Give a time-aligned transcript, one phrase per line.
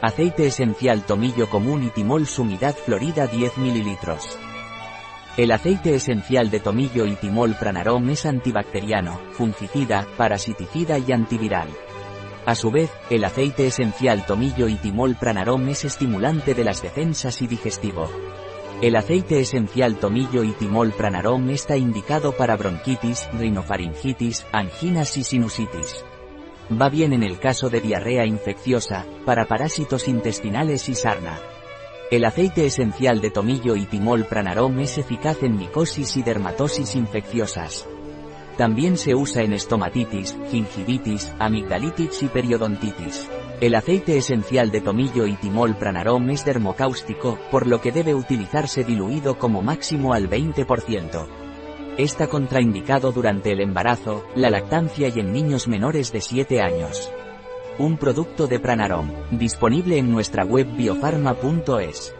[0.00, 3.98] Aceite esencial tomillo común y timol sumidad florida 10 ml.
[5.36, 11.66] El aceite esencial de tomillo y timol pranarom es antibacteriano, fungicida, parasiticida y antiviral.
[12.46, 17.42] A su vez, el aceite esencial tomillo y timol pranarom es estimulante de las defensas
[17.42, 18.08] y digestivo.
[18.80, 26.04] El aceite esencial tomillo y timol pranarom está indicado para bronquitis, rinofaringitis, anginas y sinusitis.
[26.70, 31.38] Va bien en el caso de diarrea infecciosa, para parásitos intestinales y sarna.
[32.10, 37.86] El aceite esencial de tomillo y timol pranarom es eficaz en micosis y dermatosis infecciosas.
[38.58, 43.28] También se usa en estomatitis, gingivitis, amigdalitis y periodontitis.
[43.60, 48.84] El aceite esencial de tomillo y timol pranarom es dermocáustico, por lo que debe utilizarse
[48.84, 51.47] diluido como máximo al 20%.
[51.98, 57.10] Está contraindicado durante el embarazo, la lactancia y en niños menores de 7 años.
[57.76, 62.14] Un producto de Pranarom, disponible en nuestra web biofarma.es.